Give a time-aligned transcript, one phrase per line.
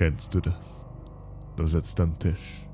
[0.00, 0.82] Kennst du das?
[1.56, 2.66] Du sitzt am Tisch.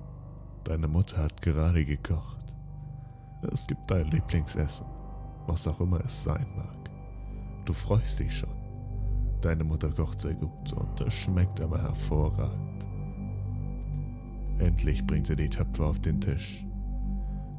[0.63, 2.55] Deine Mutter hat gerade gekocht.
[3.53, 4.87] Es gibt dein Lieblingsessen,
[5.49, 6.89] was auch immer es sein mag.
[7.65, 8.55] Du freust dich schon.
[9.41, 12.87] Deine Mutter kocht sehr gut und es schmeckt aber hervorragend.
[14.59, 16.65] Endlich bringt sie die Töpfe auf den Tisch.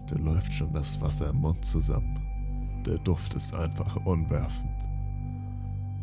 [0.07, 2.83] Da läuft schon das Wasser im Mund zusammen.
[2.85, 4.89] Der Duft ist einfach unwerfend.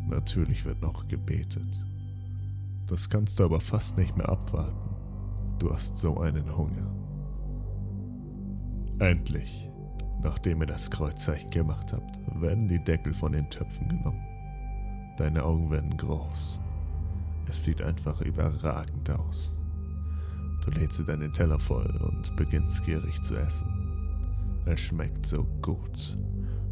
[0.07, 1.65] Natürlich wird noch gebetet.
[2.87, 4.95] Das kannst du aber fast nicht mehr abwarten.
[5.59, 6.93] Du hast so einen Hunger.
[8.99, 9.69] Endlich,
[10.21, 14.23] nachdem ihr das Kreuzzeichen gemacht habt, werden die Deckel von den Töpfen genommen.
[15.17, 16.59] Deine Augen werden groß.
[17.47, 19.55] Es sieht einfach überragend aus.
[20.63, 24.61] Du lädst dir deinen Teller voll und beginnst gierig zu essen.
[24.65, 26.17] Es schmeckt so gut.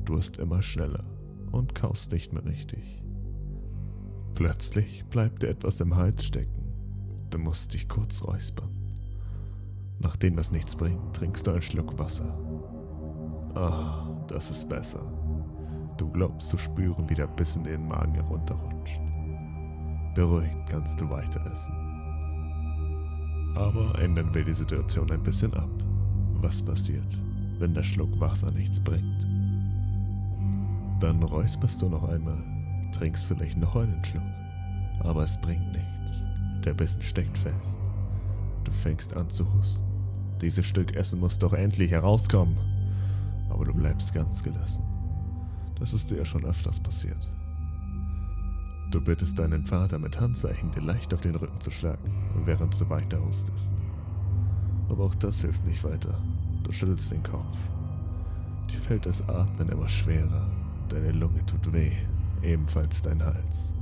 [0.06, 1.04] Du wirst immer schneller
[1.52, 3.03] und kaust nicht mehr richtig.
[4.36, 6.64] Plötzlich bleibt dir etwas im Hals stecken.
[7.30, 8.70] Du musst dich kurz räuspern.
[10.00, 12.38] Nachdem das nichts bringt, trinkst du einen Schluck Wasser.
[13.56, 15.12] Ah, das ist besser.
[15.98, 19.00] Du glaubst zu spüren, wie der Biss in den Magen herunterrutscht.
[20.16, 21.76] Beruhigt kannst du weiter essen.
[23.56, 25.70] Aber ändern wir die Situation ein bisschen ab.
[26.42, 27.20] Was passiert,
[27.60, 29.22] wenn der Schluck Wasser nichts bringt?
[31.00, 32.44] Dann räusperst du noch einmal,
[32.94, 34.24] trinkst vielleicht noch einen Schluck.
[35.00, 36.24] Aber es bringt nichts.
[36.64, 37.80] Der Bissen steckt fest.
[38.64, 39.88] Du fängst an zu husten.
[40.42, 42.58] Dieses Stück Essen muss doch endlich herauskommen.
[43.50, 44.84] Aber du bleibst ganz gelassen.
[45.80, 47.30] Das ist dir ja schon öfters passiert.
[48.92, 52.14] Du bittest deinen Vater mit Handzeichen dir leicht auf den Rücken zu schlagen,
[52.46, 53.74] während du weiter hustest.
[54.88, 56.22] Aber auch das hilft nicht weiter.
[56.64, 57.58] Du schüttelst den Kopf.
[58.70, 60.46] Dir fällt das Atmen immer schwerer.
[60.90, 61.92] Deine Lunge tut weh,
[62.44, 63.74] ebenfalls dein Hals,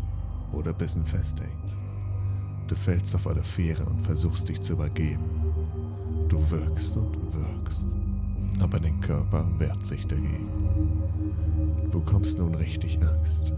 [0.51, 1.51] wo der Bissen festhängt.
[2.67, 5.23] Du fällst auf alle Viere und versuchst dich zu übergeben.
[6.29, 7.85] Du wirkst und wirkst,
[8.59, 10.47] aber dein Körper wehrt sich dagegen.
[11.91, 13.51] Du bekommst nun richtig Angst.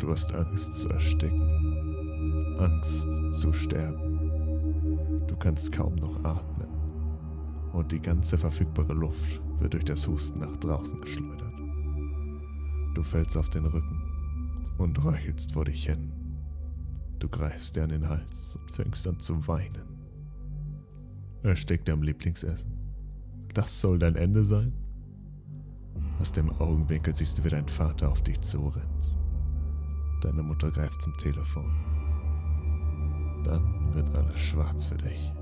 [0.00, 2.56] Du hast Angst zu ersticken.
[2.58, 3.06] Angst
[3.40, 4.18] zu sterben.
[5.28, 6.68] Du kannst kaum noch atmen.
[7.72, 11.54] Und die ganze verfügbare Luft wird durch das Husten nach draußen geschleudert.
[12.94, 14.02] Du fällst auf den Rücken
[14.80, 16.12] und röchelst vor dich hin.
[17.18, 19.98] Du greifst dir an den Hals und fängst an zu weinen.
[21.42, 22.72] Erstickt am Lieblingsessen.
[23.54, 24.72] Das soll dein Ende sein?
[26.18, 29.16] Aus dem Augenwinkel siehst du, wie dein Vater auf dich zurennt.
[30.22, 31.70] Deine Mutter greift zum Telefon.
[33.44, 35.32] Dann wird alles schwarz für dich.